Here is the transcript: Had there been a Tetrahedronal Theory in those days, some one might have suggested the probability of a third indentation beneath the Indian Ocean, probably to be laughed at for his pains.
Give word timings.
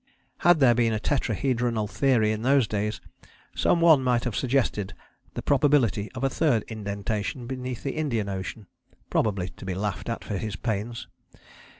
Had 0.39 0.59
there 0.59 0.73
been 0.73 0.93
a 0.93 0.99
Tetrahedronal 0.99 1.87
Theory 1.87 2.31
in 2.31 2.41
those 2.41 2.67
days, 2.67 2.99
some 3.55 3.81
one 3.81 4.03
might 4.03 4.23
have 4.23 4.35
suggested 4.35 4.95
the 5.35 5.43
probability 5.43 6.11
of 6.13 6.23
a 6.23 6.27
third 6.31 6.63
indentation 6.67 7.45
beneath 7.45 7.83
the 7.83 7.91
Indian 7.95 8.27
Ocean, 8.27 8.65
probably 9.11 9.49
to 9.49 9.63
be 9.63 9.75
laughed 9.75 10.09
at 10.09 10.23
for 10.23 10.37
his 10.39 10.55
pains. 10.55 11.05